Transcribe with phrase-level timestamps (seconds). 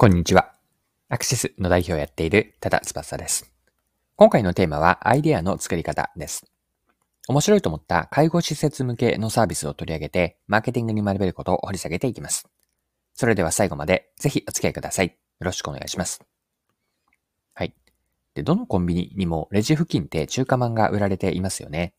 [0.00, 0.52] こんにちは。
[1.08, 3.50] アクシスの代表をやっている多田翼です。
[4.14, 6.46] 今回のテーマはアイデアの作り方です。
[7.26, 12.46] 面白いと思った介護施設向けのサービスを取り上げて、マーケティングに学べることを掘り下げていきます。
[13.14, 15.06] それでは最後までぜひお付き合いください。
[15.08, 16.22] よろしくお願いします。
[17.54, 17.74] はい。
[18.34, 21.92] で、どのコンビニにもレジ付近って中華まんが売られていますよね。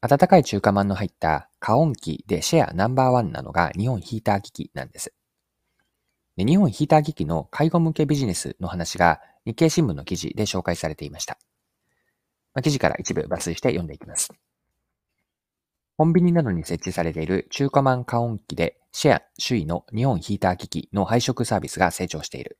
[0.00, 5.12] 温かい中華まんの入った加温器でシェアナンバーワンなのが日本ヒーター機器なんです。
[6.36, 11.38] 日本ヒーター機器の介護向けビジネスの話が日経新聞の記事で紹介されていました。
[12.62, 14.32] 記事から一部抜粋して読んでいきます。
[15.96, 22.58] コンビニなどに設置されている中華マン加温機でシェア首位の日本ヒーター機器の配色サービスが成長している。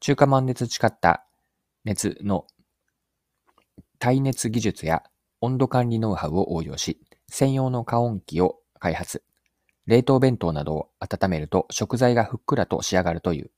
[0.00, 1.26] 中華マンで培った
[1.84, 2.46] 熱の
[3.98, 5.02] 耐熱技術や
[5.40, 9.24] 温度管理ノウハウを応用し、専用の加温機を開発。
[9.88, 13.50] 冷凍弁当などを温めると食材がふっくらと仕上がるという。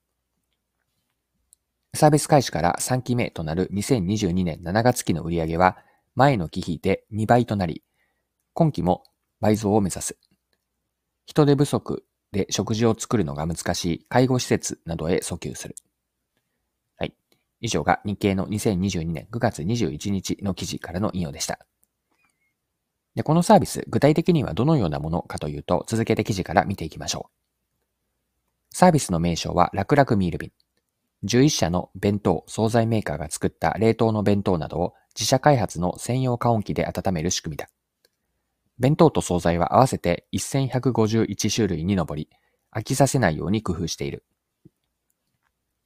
[1.93, 5.77] サービス開始から3期目となる2022年7月期の売り上げは
[6.15, 7.83] 前の期比で2倍となり、
[8.55, 9.03] 今期も
[9.41, 10.19] 倍増を目指す。
[11.27, 15.75] 人手不足で食事を作るのが難しい介護施設などへ訴求する。
[16.97, 17.15] はい。
[17.61, 21.59] 以上が日経の2022年9月21日の記事からの引用でした。
[23.15, 28.75] で、このサービス、具体的にはどのようなものかというと、続けて記事から見ていきましょう。
[28.75, 30.53] サービスの名称は、楽々ミール便。
[31.25, 37.69] 11社の弁当、惣菜メーカーが作った冷凍の弁当などを自社開発の専用加温器で温める仕組みだ。
[38.79, 42.31] 弁当と惣菜は合わせて1151種類に上り、
[42.75, 44.25] 飽きさせないように工夫している。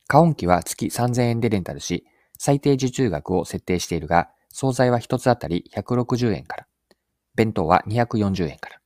[0.07, 2.07] 加温器は月3000円でレンタルし、
[2.39, 6.67] 最低受注額を設定しているが、惣菜は1つあたり160円から。
[7.35, 8.81] 弁当は240円から。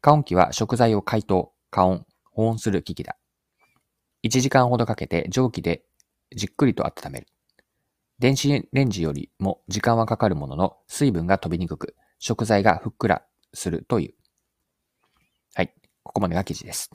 [0.00, 3.16] 加温器は食材を解凍、加温、保温する機器だ。
[4.24, 5.84] 1時間ほどかけて蒸気で
[6.34, 7.26] じっくりと温める。
[8.18, 13.22] 電子レンジよりも時間はかかるものの水分が飛びにくく、食材がふっくら
[13.52, 14.14] するという。
[15.54, 15.74] はい。
[16.02, 16.90] ここまでが記事です。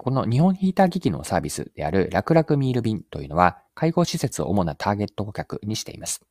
[0.00, 6.22] この日本ヒーター機器のサービスである楽々ミール便というのは、介護施設を主なターゲット顧客にしています。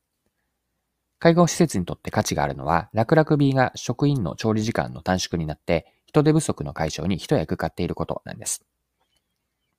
[1.20, 8.64] 介護施設にとって価値があるのは、楽々 B が職員の調理時間の短縮になって、人手不足の解消に一役買っていることなんです。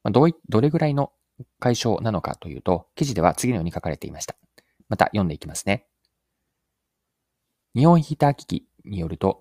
[0.03, 1.11] どうい、どれぐらいの
[1.59, 4.35] 解消なのかというと、記事では次のように書かれていました。
[4.89, 5.85] また読んでいきますね。
[7.73, 9.39] 日本ヒーター機器によると、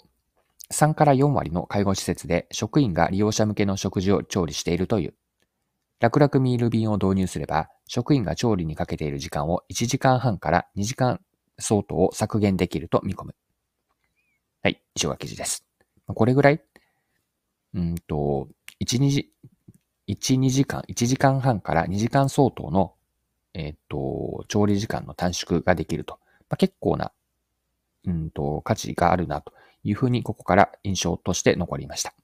[0.73, 5.15] 3から4割の介護施設で職員が利用者向けの食事を調理しているという。
[5.99, 11.21] 楽々ミール便を導入すれば、職員が調理にかけている時間を1時間半から2時間
[11.59, 13.35] 相当を削減できると見込む。
[14.63, 15.65] はい、以上が記事です。
[16.07, 16.63] これぐらい、
[17.75, 18.49] うんと、
[18.83, 19.33] 1、2時、
[20.09, 22.95] 1、2時間、1時間半から2時間相当の、
[23.55, 26.19] えっ、ー、と、調理時間の短縮ができると。
[26.49, 27.13] まあ、結構な、
[28.05, 29.53] うんと、価値があるなと
[29.85, 32.15] いうふうに、ここから印象として残りました。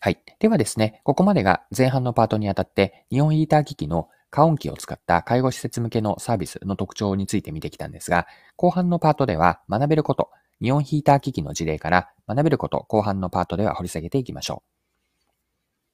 [0.00, 0.18] はい。
[0.38, 10.30] ではですね、ここまでが前半のパートにあたって、日本ヒーター機器の加温器を使った介護施設向けのサービスの特徴について見てきたんですが、後半のパートでは学べること、
[10.60, 15.30] 日本ヒーター機器の事例から学べること、後半のパートでは掘り下げていきましょう。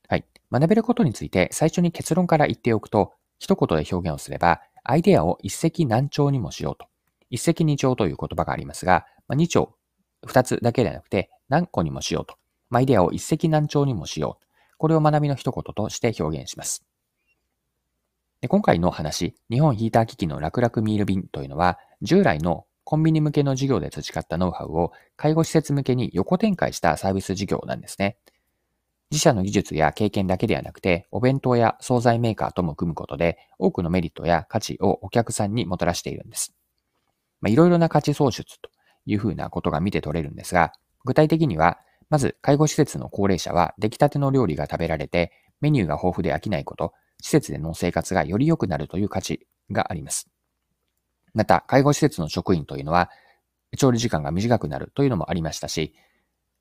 [0.09, 0.25] はい。
[0.51, 6.87] 学べることについて最初に結論から言っておくと、一言で表現をすれば、アイデアを一石何鳥にもしようと。
[7.29, 9.67] 一石二鳥という言葉がありますが、まあ、二鳥、
[10.27, 12.37] 二つだけではなくて何個にもしようと。
[12.71, 14.47] まあ、アイデアを一石何鳥にもしよう。
[14.79, 16.87] これを学びの一言として表現します。
[18.41, 28.17] で今回の話、日本ヒーター機器の楽々ミール便というのは、従来のコンビニ向けの事業で培ったノウハウを介護施設向けに横展開したサービス事業なんですね。
[29.11, 36.55] 自社の技術や経験だけではなくて、お弁当や惣菜メーカーとも組むことで、多くのメリットや価値をお客さんにもたらしているんです。
[37.47, 38.71] いろいろな価値創出と
[39.05, 40.73] いうふうなことが見て取れるんですが、
[41.05, 41.79] 具体的には、
[42.09, 50.29] まず介護施設の高齢者は出来たての料理が食べられて、メニューが豊富で飽きないこと、施設での生活がより良くなるという価値があります。
[51.35, 53.11] また、介護施設の職員というのは、
[53.77, 55.95] 調理時間が短くなるというのもありましたし、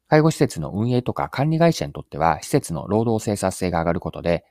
[0.07, 4.45] 介護施設の運営とか管理会社にとっては、施設の労働生産性が上がることで、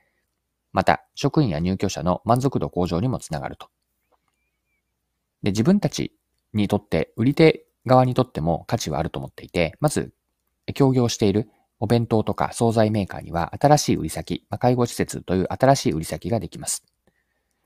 [0.71, 3.69] また、職員や入居者の満足度向上にもつながると。
[5.41, 6.13] で、自分たち
[6.53, 10.13] にとって、売り手側にとっても価値はあると思っていて、まず、
[10.73, 16.83] 協業しているお弁当とか惣菜メーカーには新しい売り先、まあ、介護施設という新しい売り先ができます。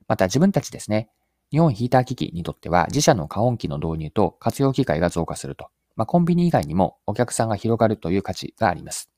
[0.07, 1.09] また自分たちですね、
[1.51, 9.09] 日本ヒーター機器にとっては自社の加温機の導入と活用機会が増加すると、まあ、コンビニ以外にもお客さんが広がるという価値があります。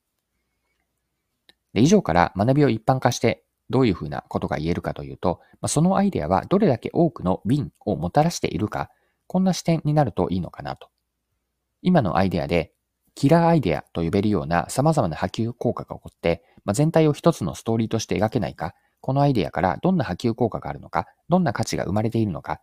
[1.72, 8.90] で以上から学びを一般化してどういうふうなことが言えるかというと、まあ、そのアイデアはどれだけ多くのウィンをもたらしているか、
[9.26, 10.88] こんな視点になるといいのかなと。
[11.82, 12.72] 今のアイデアで、
[13.16, 22.60] キラーアイデアと呼べるような様々な波及効果が起こって、まあ、全体を一つのストーリーとして描けないか、このアイデアからどんな波及効果があるのか、どんな価値が生まれているのか、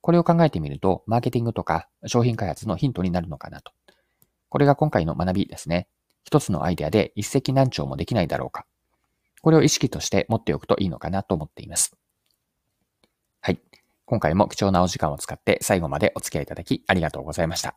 [0.00, 3.72] これを考えてみると、マーケティングとか商品開発のヒントになるのかなと。
[4.48, 5.88] これが今回の学びですね。
[6.24, 8.66] 一つのアイデアで一石何鳥もできないだろうか。
[9.42, 11.96] これを意識として持っておくといいのかなと思っています。
[13.40, 13.60] はい。
[14.04, 17.76] 今回も貴重なお時間を使って最後までお付き合いいただきありがとうございました。